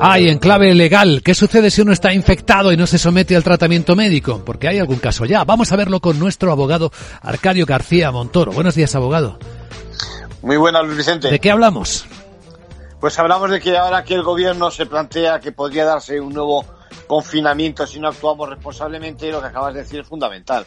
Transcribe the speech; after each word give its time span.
Ay, 0.00 0.28
en 0.28 0.38
clave 0.38 0.74
legal, 0.74 1.22
¿qué 1.24 1.34
sucede 1.34 1.70
si 1.70 1.80
uno 1.80 1.92
está 1.92 2.12
infectado 2.12 2.70
y 2.72 2.76
no 2.76 2.86
se 2.86 2.98
somete 2.98 3.34
al 3.34 3.42
tratamiento 3.42 3.96
médico? 3.96 4.42
Porque 4.44 4.68
hay 4.68 4.78
algún 4.78 4.98
caso 4.98 5.24
ya. 5.24 5.44
Vamos 5.44 5.72
a 5.72 5.76
verlo 5.76 6.00
con 6.00 6.18
nuestro 6.18 6.52
abogado 6.52 6.92
Arcadio 7.22 7.64
García 7.64 8.10
Montoro. 8.10 8.52
Buenos 8.52 8.74
días, 8.74 8.94
abogado. 8.94 9.38
Muy 10.42 10.58
buenas, 10.58 10.84
Luis 10.84 10.98
Vicente. 10.98 11.30
¿De 11.30 11.38
qué 11.40 11.50
hablamos? 11.50 12.04
Pues 13.00 13.18
hablamos 13.18 13.50
de 13.50 13.60
que 13.60 13.74
ahora 13.78 14.04
que 14.04 14.14
el 14.14 14.22
gobierno 14.22 14.70
se 14.70 14.84
plantea 14.84 15.40
que 15.40 15.52
podría 15.52 15.86
darse 15.86 16.20
un 16.20 16.34
nuevo 16.34 16.66
confinamiento 17.08 17.86
si 17.86 17.98
no 17.98 18.08
actuamos 18.08 18.48
responsablemente, 18.48 19.32
lo 19.32 19.40
que 19.40 19.48
acabas 19.48 19.74
de 19.74 19.80
decir 19.80 20.00
es 20.00 20.06
fundamental. 20.06 20.64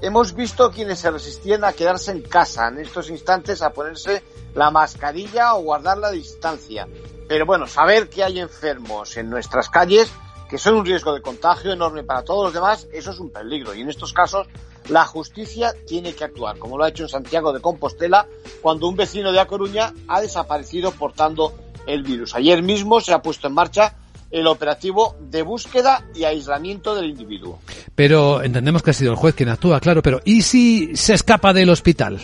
Hemos 0.00 0.34
visto 0.34 0.70
quienes 0.70 1.00
se 1.00 1.10
resistían 1.10 1.64
a 1.64 1.72
quedarse 1.72 2.12
en 2.12 2.22
casa 2.22 2.68
en 2.68 2.78
estos 2.78 3.10
instantes 3.10 3.60
a 3.62 3.70
ponerse 3.70 4.22
la 4.54 4.70
mascarilla 4.70 5.54
o 5.54 5.62
guardar 5.62 5.98
la 5.98 6.10
distancia. 6.10 6.88
Pero 7.28 7.46
bueno, 7.46 7.66
saber 7.66 8.08
que 8.08 8.24
hay 8.24 8.40
enfermos 8.40 9.16
en 9.16 9.28
nuestras 9.28 9.68
calles, 9.68 10.10
que 10.48 10.58
son 10.58 10.74
un 10.74 10.86
riesgo 10.86 11.14
de 11.14 11.22
contagio 11.22 11.72
enorme 11.72 12.04
para 12.04 12.22
todos 12.22 12.44
los 12.46 12.54
demás, 12.54 12.88
eso 12.92 13.10
es 13.10 13.18
un 13.18 13.30
peligro. 13.30 13.74
Y 13.74 13.82
en 13.82 13.90
estos 13.90 14.12
casos, 14.12 14.48
la 14.88 15.04
justicia 15.04 15.74
tiene 15.86 16.14
que 16.14 16.24
actuar, 16.24 16.58
como 16.58 16.76
lo 16.76 16.84
ha 16.84 16.88
hecho 16.88 17.04
en 17.04 17.08
Santiago 17.08 17.52
de 17.52 17.60
Compostela, 17.60 18.26
cuando 18.60 18.88
un 18.88 18.96
vecino 18.96 19.32
de 19.32 19.40
A 19.40 19.46
Coruña 19.46 19.92
ha 20.08 20.20
desaparecido 20.20 20.92
portando 20.92 21.54
el 21.86 22.02
virus. 22.02 22.34
Ayer 22.34 22.62
mismo 22.62 23.00
se 23.00 23.12
ha 23.12 23.22
puesto 23.22 23.48
en 23.48 23.54
marcha 23.54 23.96
el 24.32 24.46
operativo 24.46 25.14
de 25.20 25.42
búsqueda 25.42 26.04
y 26.14 26.24
aislamiento 26.24 26.94
del 26.94 27.10
individuo. 27.10 27.60
Pero 27.94 28.42
entendemos 28.42 28.82
que 28.82 28.90
ha 28.90 28.94
sido 28.94 29.12
el 29.12 29.18
juez 29.18 29.34
quien 29.34 29.50
actúa, 29.50 29.78
claro, 29.78 30.02
pero 30.02 30.20
¿y 30.24 30.42
si 30.42 30.96
se 30.96 31.14
escapa 31.14 31.52
del 31.52 31.70
hospital? 31.70 32.18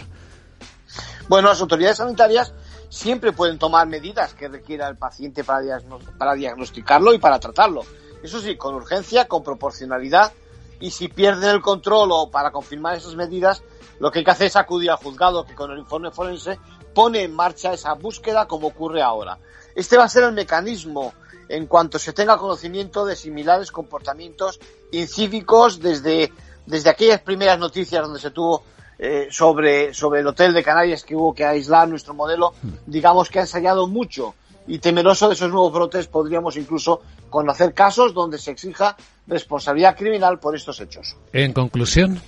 Bueno, 1.28 1.48
las 1.48 1.60
autoridades 1.60 1.98
sanitarias 1.98 2.54
siempre 2.88 3.32
pueden 3.32 3.58
tomar 3.58 3.86
medidas 3.86 4.32
que 4.32 4.48
requiera 4.48 4.88
el 4.88 4.96
paciente 4.96 5.44
para, 5.44 5.80
para 6.16 6.34
diagnosticarlo 6.34 7.12
y 7.12 7.18
para 7.18 7.38
tratarlo. 7.38 7.82
Eso 8.22 8.40
sí, 8.40 8.56
con 8.56 8.74
urgencia, 8.74 9.28
con 9.28 9.44
proporcionalidad 9.44 10.32
y 10.80 10.90
si 10.90 11.08
pierden 11.08 11.50
el 11.50 11.60
control 11.60 12.10
o 12.12 12.30
para 12.30 12.50
confirmar 12.50 12.96
esas 12.96 13.14
medidas, 13.14 13.62
lo 14.00 14.10
que 14.10 14.20
hay 14.20 14.24
que 14.24 14.30
hacer 14.30 14.46
es 14.46 14.56
acudir 14.56 14.90
al 14.90 14.96
juzgado 14.96 15.44
que 15.44 15.54
con 15.54 15.70
el 15.70 15.78
informe 15.78 16.10
forense 16.10 16.58
pone 16.94 17.22
en 17.22 17.34
marcha 17.34 17.72
esa 17.72 17.94
búsqueda 17.94 18.46
como 18.46 18.68
ocurre 18.68 19.02
ahora. 19.02 19.38
Este 19.74 19.96
va 19.96 20.04
a 20.04 20.08
ser 20.08 20.24
el 20.24 20.32
mecanismo 20.32 21.12
en 21.48 21.66
cuanto 21.66 21.98
se 21.98 22.12
tenga 22.12 22.36
conocimiento 22.36 23.04
de 23.04 23.16
similares 23.16 23.70
comportamientos 23.70 24.60
incívicos 24.92 25.80
desde, 25.80 26.32
desde 26.66 26.90
aquellas 26.90 27.20
primeras 27.20 27.58
noticias 27.58 28.02
donde 28.02 28.20
se 28.20 28.30
tuvo 28.30 28.64
eh, 28.98 29.28
sobre, 29.30 29.94
sobre 29.94 30.20
el 30.20 30.26
hotel 30.26 30.52
de 30.52 30.62
Canarias 30.62 31.04
que 31.04 31.14
hubo 31.14 31.34
que 31.34 31.44
aislar 31.44 31.88
nuestro 31.88 32.14
modelo, 32.14 32.52
digamos 32.86 33.28
que 33.28 33.38
ha 33.38 33.42
ensayado 33.42 33.86
mucho 33.86 34.34
y 34.66 34.78
temeroso 34.78 35.28
de 35.28 35.34
esos 35.34 35.50
nuevos 35.50 35.72
brotes 35.72 36.06
podríamos 36.06 36.56
incluso 36.56 37.02
conocer 37.30 37.72
casos 37.72 38.12
donde 38.12 38.38
se 38.38 38.50
exija 38.50 38.96
responsabilidad 39.26 39.96
criminal 39.96 40.38
por 40.38 40.54
estos 40.54 40.80
hechos. 40.80 41.16
En 41.32 41.52
conclusión. 41.52 42.20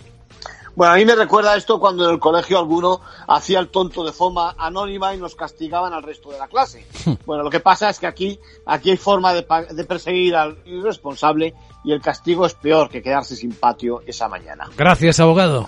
Bueno, 0.75 0.95
a 0.95 0.97
mí 0.97 1.05
me 1.05 1.15
recuerda 1.15 1.57
esto 1.57 1.79
cuando 1.81 2.05
en 2.05 2.13
el 2.13 2.19
colegio 2.19 2.59
alguno 2.59 3.01
hacía 3.29 3.59
el 3.59 3.69
tonto 3.69 4.05
de 4.05 4.13
forma 4.13 4.55
anónima 4.57 5.15
y 5.15 5.19
nos 5.19 5.35
castigaban 5.35 5.93
al 5.93 6.03
resto 6.03 6.31
de 6.31 6.39
la 6.39 6.49
clase. 6.49 6.87
Bueno, 7.27 7.43
lo 7.43 7.51
que 7.51 7.61
pasa 7.61 7.91
es 7.91 7.99
que 7.99 8.07
aquí, 8.07 8.39
aquí 8.67 8.91
hay 8.91 8.97
forma 8.97 9.33
de, 9.33 9.47
de 9.71 9.85
perseguir 9.85 10.37
al 10.37 10.59
irresponsable 10.65 11.55
y 11.85 11.93
el 11.93 12.01
castigo 12.01 12.47
es 12.47 12.55
peor 12.55 12.89
que 12.89 13.03
quedarse 13.03 13.37
sin 13.37 13.53
patio 13.53 14.03
esa 14.07 14.29
mañana. 14.29 14.69
Gracias, 14.77 15.21
abogado. 15.21 15.67